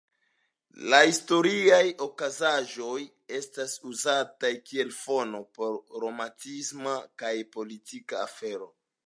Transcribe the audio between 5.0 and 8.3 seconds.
fono por romantisma kaj politika